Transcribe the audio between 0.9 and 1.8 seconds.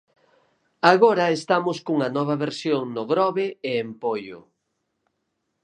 Agora estamos